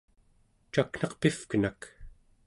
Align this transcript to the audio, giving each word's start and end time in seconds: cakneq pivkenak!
cakneq 0.73 1.13
pivkenak! 1.21 1.79